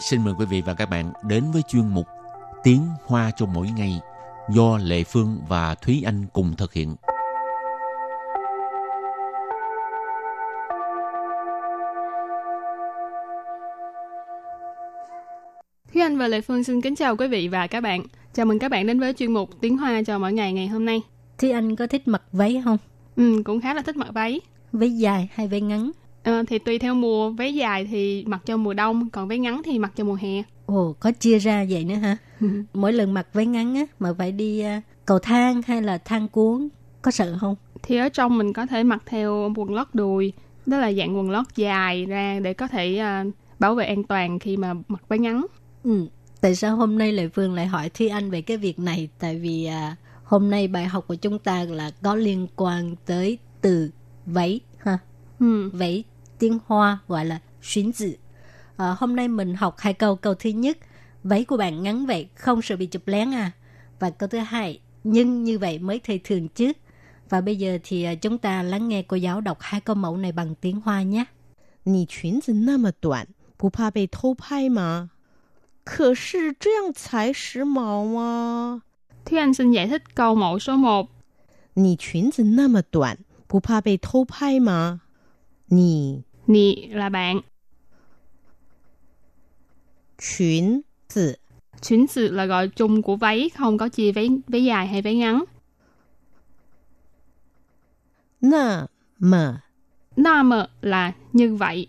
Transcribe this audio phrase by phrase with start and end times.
[0.00, 2.06] xin mời quý vị và các bạn đến với chuyên mục
[2.62, 4.00] Tiếng Hoa cho mỗi ngày
[4.50, 6.96] do Lệ Phương và Thúy Anh cùng thực hiện.
[15.92, 18.02] Thúy Anh và Lệ Phương xin kính chào quý vị và các bạn.
[18.32, 20.84] Chào mừng các bạn đến với chuyên mục Tiếng Hoa cho mỗi ngày ngày hôm
[20.84, 21.02] nay.
[21.38, 22.78] Thúy Anh có thích mặc váy không?
[23.16, 24.40] Ừ, cũng khá là thích mặc váy.
[24.72, 25.90] Váy dài hay váy ngắn?
[26.22, 29.62] À, thì tùy theo mùa, váy dài thì mặc cho mùa đông, còn váy ngắn
[29.64, 30.42] thì mặc cho mùa hè.
[30.66, 32.16] Ồ, có chia ra vậy nữa hả?
[32.74, 36.28] Mỗi lần mặc váy ngắn á, mà phải đi uh, cầu thang hay là thang
[36.28, 36.68] cuốn,
[37.02, 37.56] có sợ không?
[37.82, 40.32] Thì ở trong mình có thể mặc theo quần lót đùi,
[40.66, 44.38] đó là dạng quần lót dài ra để có thể uh, bảo vệ an toàn
[44.38, 45.46] khi mà mặc váy ngắn.
[45.84, 46.06] Ừ,
[46.40, 49.08] tại sao hôm nay Lệ Phương lại hỏi Thúy Anh về cái việc này?
[49.18, 53.38] Tại vì à, hôm nay bài học của chúng ta là có liên quan tới
[53.60, 53.90] từ
[54.26, 54.98] váy ha.
[55.40, 55.70] Ừ.
[55.72, 56.04] Váy
[56.39, 58.15] tiếng Hoa gọi là xuyến dự.
[58.77, 60.15] À, hôm nay mình học hai câu.
[60.15, 60.77] Câu thứ nhất,
[61.23, 63.51] váy của bạn ngắn vậy, không sợ bị chụp lén à.
[63.99, 66.71] Và câu thứ hai, nhưng như vậy mới thời thường chứ.
[67.29, 70.17] Và bây giờ thì à, chúng ta lắng nghe cô giáo đọc hai câu mẫu
[70.17, 71.25] này bằng tiếng Hoa nhé.
[71.87, 75.11] 你裙子那么短，不怕被偷拍吗？
[75.83, 78.81] 可是这样才时髦啊！
[79.23, 81.07] Thúy Anh xin giải thích câu mẫu số 1.
[81.75, 85.01] 你裙子那么短，不怕被偷拍吗？
[85.67, 87.40] 你 nì là bạn.
[90.18, 90.80] Chuyến
[91.14, 91.34] tử
[91.82, 95.16] Chuyến tử là gọi chung của váy, không có chia váy, váy dài hay váy
[95.16, 95.44] ngắn.
[98.40, 98.86] Nà
[99.18, 99.56] mờ
[100.16, 101.86] Nà mờ là như vậy.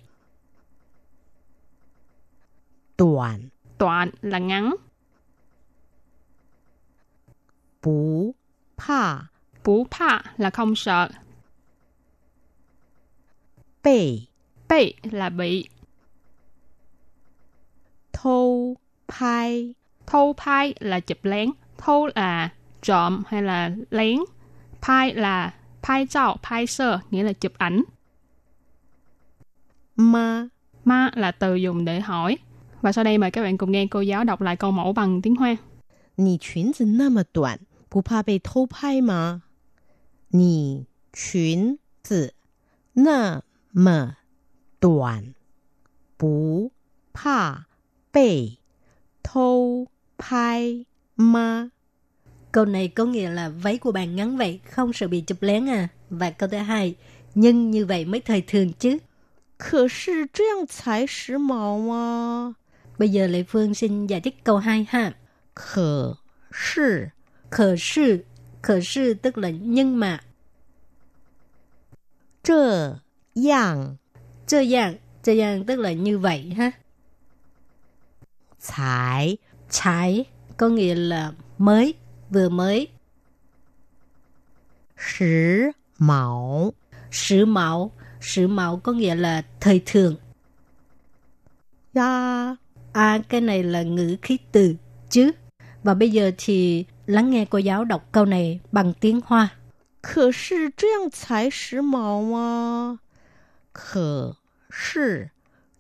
[2.98, 4.76] Đoạn Đoạn là ngắn.
[7.84, 8.36] Bú
[8.78, 9.20] pa
[9.64, 11.10] Bú pa là không sợ.
[13.84, 14.28] Bì
[14.71, 15.69] 被 bị là bị,
[18.13, 18.77] 偷
[19.09, 19.75] 拍。
[20.07, 22.53] thâu pai là chụp lén, thâu là
[22.83, 24.19] trộm hay là lén,
[24.87, 27.83] pai là pai trao, pai sơ nghĩa là chụp ảnh,
[29.97, 30.51] 吗？
[30.85, 32.39] ma là từ dùng để hỏi.
[32.83, 35.23] Và sau đây mời các bạn cùng nghe cô giáo đọc lại câu mẫu bằng
[35.23, 35.57] tiếng Hoa.
[36.17, 37.59] 你裙子那么短，
[37.89, 39.43] 不怕被偷拍吗？
[40.29, 42.35] 你裙子
[42.93, 43.43] 那
[43.73, 44.17] 么
[44.81, 45.35] 短，
[46.17, 46.71] 不
[47.13, 47.67] 怕
[48.13, 48.59] 被
[49.23, 49.87] 偷
[50.19, 50.87] 拍
[51.17, 51.71] 吗？
[52.53, 55.67] Câu này có nghĩa là váy của bạn ngắn vậy, không sợ bị chụp lén
[55.69, 55.89] à.
[56.11, 56.95] Và câu thứ hai,
[57.35, 58.99] nhưng như vậy mới thời thường chứ.
[59.59, 62.55] 可是这样才时髦啊！
[62.99, 65.15] Bây giờ Lệ Phương xin giải thích câu 2 ha.
[65.55, 66.17] 可
[66.51, 67.13] 是
[67.51, 68.25] Khờ sư,
[68.63, 70.21] khờ sư tức là nhưng mà.
[72.43, 73.01] 这
[73.35, 73.99] 样
[74.47, 76.71] Chơ dạng, chơ dạng tức là như vậy ha.
[78.61, 79.37] 才
[79.71, 80.25] Trái
[80.57, 81.95] có nghĩa là mới,
[82.31, 82.89] vừa mới.
[84.97, 86.73] 时髦
[87.11, 87.91] Sử mạo,
[88.21, 90.17] sử mạo có nghĩa là thời thường.
[91.95, 92.57] 呀！
[92.93, 94.77] À, cái này là ngữ khí từ
[95.11, 95.33] chứ.
[95.83, 99.49] Và bây giờ thì lắng nghe cô giáo đọc câu này bằng tiếng Hoa.
[100.03, 102.99] 可是这样才时髦啊！
[103.73, 104.37] 可
[104.71, 105.31] 是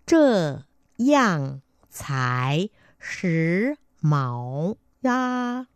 [0.06, 0.62] 这
[0.96, 1.60] 样
[1.90, 2.68] 才
[2.98, 5.66] 时髦呀！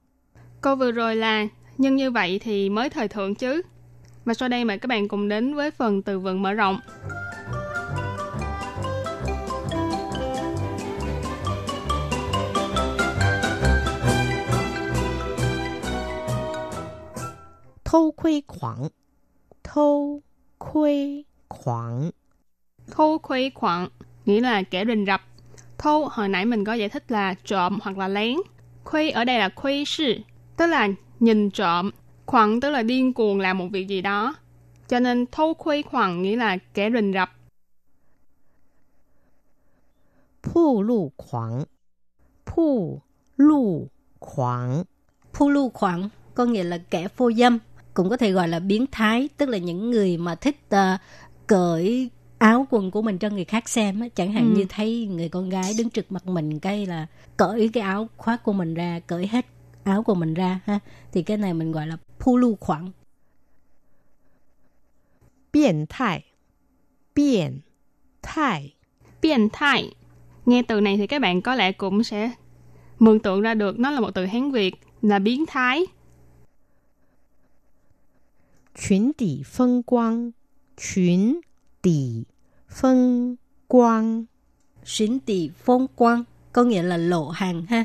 [0.60, 1.46] Câu vừa rồi là
[1.78, 3.62] nhưng như vậy thì mới thời thượng chứ.
[4.24, 6.80] Và sau đây mời các bạn cùng đến với phần từ vựng mở rộng.
[17.84, 18.90] 偷窥狂，
[19.64, 20.22] 偷
[20.58, 22.11] 窥 khoảng.
[22.91, 23.87] thâu khuấy khoảng
[24.25, 25.21] nghĩa là kẻ rình rập.
[25.77, 28.35] thâu hồi nãy mình có giải thích là trộm hoặc là lén.
[28.83, 30.15] Khuấy ở đây là khuấy sư,
[30.57, 30.87] tức là
[31.19, 31.91] nhìn trộm.
[32.25, 34.35] Khoảng tức là điên cuồng làm một việc gì đó.
[34.87, 37.31] Cho nên thâu khuấy khoảng nghĩa là kẻ rình rập.
[40.43, 41.63] Phụ lụ khoảng
[42.45, 43.01] Phụ
[43.37, 43.87] lụ
[44.19, 44.83] khoảng
[45.33, 47.59] Phụ lụ khoảng có nghĩa là kẻ phô dâm
[47.93, 50.99] cũng có thể gọi là biến thái tức là những người mà thích uh,
[51.46, 54.08] cởi áo quần của mình cho người khác xem á.
[54.14, 54.56] Chẳng hạn Ừ.
[54.56, 57.06] như thấy người con gái đứng trực mặt mình cái là
[57.36, 59.46] cởi cái áo khoác của mình ra, cởi hết
[59.84, 60.78] áo của mình ra ha.
[61.12, 62.92] Thì cái này mình gọi là phu lưu khoảng.
[65.52, 66.22] 变态，
[67.14, 67.62] 变
[68.22, 68.74] 态，
[69.22, 69.94] Biến thái.
[70.46, 72.30] Nghe từ này thì các bạn có lẽ cũng sẽ
[72.98, 75.86] mường tượng ra được nó là một từ Hán Việt là biến thái.
[78.74, 80.32] 裙底风光，
[80.76, 81.40] 裙
[81.82, 82.24] 底
[82.68, 84.26] 风光，
[84.84, 87.84] Xuyến tỳ phong quang có nghĩa là lộ hàng ha.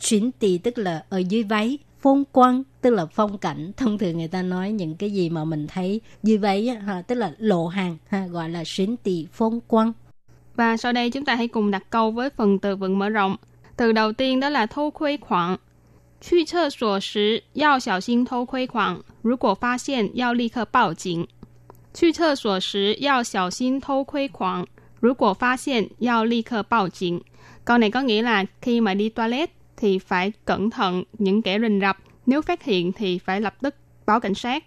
[0.00, 3.72] Chuyển tì tức là ở dưới váy, phong quang tức là phong cảnh.
[3.76, 7.02] Thông thường người ta nói những cái gì mà mình thấy dưới váy á, ha,
[7.02, 9.92] tức là lộ hàng ha, gọi là chuyển tì phong quang.
[10.56, 13.36] Và sau đây chúng ta hãy cùng đặt câu với phần từ vựng mở rộng.
[13.76, 15.56] Từ đầu tiên đó là thâu khuê khoảng.
[16.22, 21.26] 去厕所时要小心偷窥狂，如果发现要立刻报警。
[21.94, 24.66] 去厕所时要小心偷窥狂，
[25.00, 27.22] 如果发现要立刻报警。
[27.64, 31.80] Câu này có nghĩa là khi mà đi toilet thì phải cẩn thận những kẻ rình
[31.80, 33.74] rập, nếu phát hiện thì phải lập tức
[34.06, 34.64] báo cảnh sát.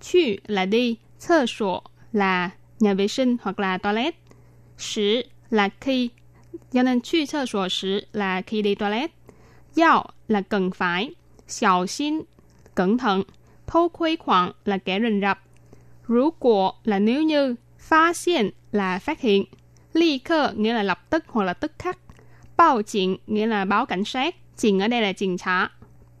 [0.00, 1.82] Chu là đi, sơ sổ
[2.12, 4.14] là nhà vệ sinh hoặc là toilet.
[4.78, 6.10] Sử là khi,
[6.72, 9.10] cho nên chu sơ sổ sử là khi đi toilet.
[9.76, 11.14] Yao là cần phải,
[11.48, 12.20] xiao xin
[12.74, 13.22] cẩn thận,
[13.66, 15.38] thâu khuấy khoảng là kẻ rình rập.
[16.06, 19.44] Rú của là nếu như, phát hiện là phát hiện,
[19.92, 21.98] ly cơ nghĩa là lập tức hoặc là tức khắc,
[22.56, 25.70] báo警nghĩa là báo cảnh sát, chỉnh ở đây là chỉnh trả,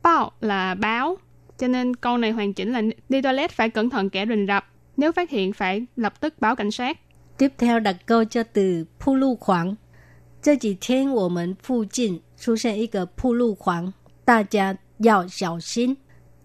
[0.02, 1.16] báo là báo.
[1.58, 4.66] Cho nên câu này hoàn chỉnh là đi toilet phải cẩn thận kẻ rình rập,
[4.96, 6.98] nếu phát hiện phải lập tức báo cảnh sát.
[7.38, 9.76] Tiếp theo đặt câu cho từ铺路狂。
[10.40, 13.92] 这几天我们附近出现一个铺路狂，
[14.24, 15.96] 大家要小心。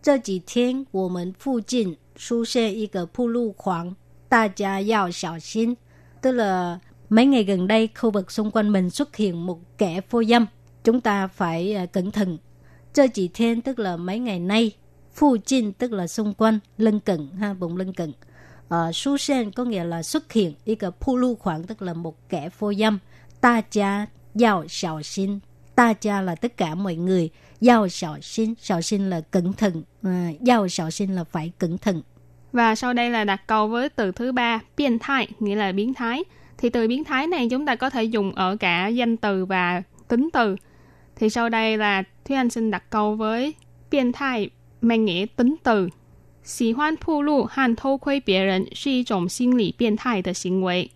[0.01, 3.95] 这几天我们附近 出现一个铺路狂，
[4.30, 5.77] 大家要小心。
[6.21, 6.80] Tức là
[7.10, 10.45] mấy ngày gần đây khu vực xung quanh mình xuất hiện một kẻ phô dâm,
[10.83, 12.38] chúng ta phải uh, cẩn thận.
[12.94, 14.71] Chơ chỉ thiên tức là mấy ngày nay,
[15.13, 18.13] phu chinh tức là xung quanh, lân cận ha, vùng lân cận.
[18.74, 21.94] Uh, su sen có nghĩa là xuất hiện, y cái pu lu khoảng tức là
[21.94, 23.00] một kẻ phô dâm.
[23.42, 24.06] Ta cha
[24.36, 25.39] giao xảo xin,
[25.77, 27.30] ta cha là tất cả mọi người,
[27.62, 31.77] giao xảo xin, xảo xin là cẩn thận, uh, giao xảo xin là phải cẩn
[31.77, 32.01] thận.
[32.51, 35.94] Và sau đây là đặt câu với từ thứ ba, biến thái, nghĩa là biến
[35.94, 36.24] thái.
[36.57, 39.83] Thì từ biến thái này chúng ta có thể dùng ở cả danh từ và
[40.07, 40.56] tính từ.
[41.15, 43.54] Thì sau đây là Thúy Anh xin đặt câu với
[43.92, 44.50] biến thái
[44.81, 45.89] mang nghĩa tính từ.
[46.44, 50.92] 喜欢铺路和偷窥别人是一种心理变态的行为。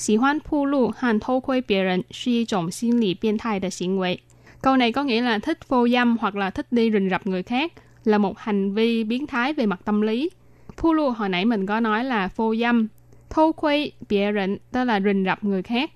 [0.00, 4.20] 喜欢铺路和偷窥别人是一种心理变态的行为。
[4.62, 7.72] Câu này có nghĩa là thích phô dâm hoặc là thích đi rình rập người khác
[8.04, 10.30] là một hành vi biến thái về mặt tâm lý.
[10.76, 12.88] Phu lu hồi nãy mình có nói là phô dâm.
[13.30, 15.90] Thâu khuây bịa rịnh tức là rình rập người khác.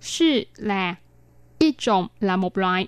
[0.00, 0.94] Sư là
[1.58, 2.86] y trộn là một loại.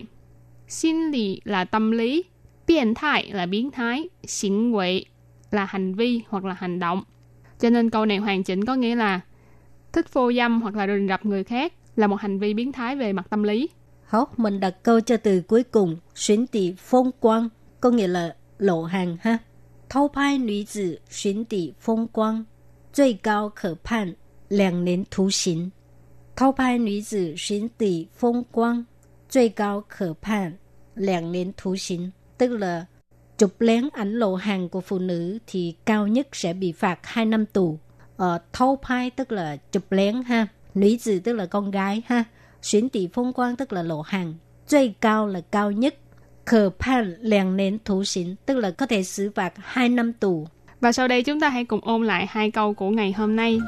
[0.69, 2.25] Xin lý là tâm lý.
[2.67, 4.09] Biến thái là biến thái.
[4.27, 5.05] Xỉn quậy
[5.51, 7.03] là hành vi hoặc là hành động.
[7.61, 9.21] Cho nên câu này hoàn chỉnh có nghĩa là
[9.97, 12.97] thích phô dâm hoặc là rình rập người khác là một hành vi biến thái
[12.97, 13.69] về mặt tâm lý.
[14.05, 17.49] Hảo, mình đặt câu cho từ cuối cùng, xuyến tỷ phong quang,
[17.81, 19.39] có nghĩa là lộ hàng ha.
[19.89, 22.45] Thâu pai nữ tử xuyến tỷ phong quang,
[22.93, 24.15] 最高可判
[24.49, 25.73] 两年徒刑。
[26.37, 28.87] 偷拍女子寻底风光，
[29.29, 30.59] 最高可判
[30.95, 32.13] 两年徒刑。
[32.39, 32.87] Tức là
[33.39, 37.25] chụp lén ảnh lộ hàng của phụ nữ thì cao nhất sẽ bị phạt 2
[37.25, 37.79] năm tù.
[38.17, 40.47] Ờ, thâu pai tức là chụp lén ha.
[40.75, 42.25] Nữ tử tức là con gái ha.
[42.63, 44.35] Xuyến tỷ phong quang tức là lộ hàng.
[44.69, 45.95] 最cao là cao nhất.
[46.47, 50.47] Khờ pan lèng nến thủ xỉn tức là có thể xử phạt 2 năm tù.
[50.81, 53.61] Và sau đây chúng ta hãy cùng ôn lại hai câu của ngày hôm nay.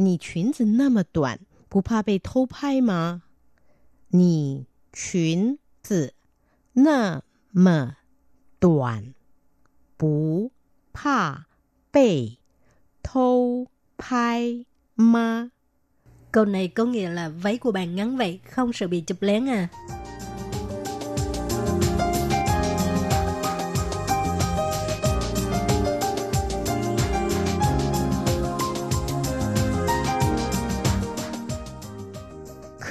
[0.00, 3.21] 你裙子那么短，不怕被偷拍吗？
[4.12, 6.14] 你裙子
[6.72, 7.96] 那么
[8.58, 9.14] 短，
[9.96, 10.50] 不
[10.92, 11.46] 怕
[11.90, 12.38] 被
[13.02, 14.64] 偷拍
[14.94, 15.50] 吗？
[16.30, 19.46] Câu này có nghĩa là váy của bạn ngắn vậy, không sợ bị chụp lén
[19.48, 19.68] à.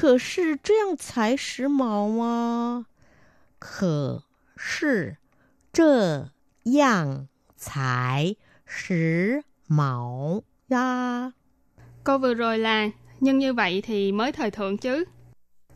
[0.02, 2.86] 可是这样才时髦吗？
[3.60, 4.24] 可
[4.56, 5.18] 是
[5.74, 6.30] 这
[6.64, 8.36] 样才
[8.66, 11.32] 时髦呀！
[12.04, 15.06] Câu vừa rồi là nhưng như vậy thì mới thời thượng chứ.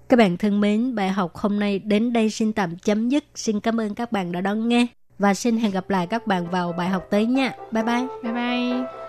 [0.10, 3.24] Các bạn thân mến, bài học hôm nay đến đây xin tạm chấm dứt.
[3.36, 4.88] Xin cảm ơn các bạn đã đón nghe.
[5.20, 7.54] Và xin hẹn gặp lại các bạn vào bài học tới nha.
[7.72, 8.08] Bye bye.
[8.24, 9.05] Bye bye.